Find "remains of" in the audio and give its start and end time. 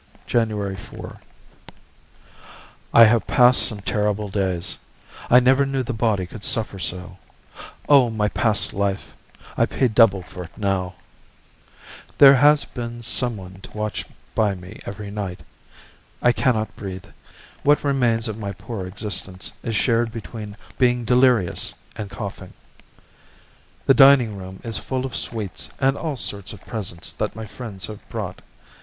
17.83-18.39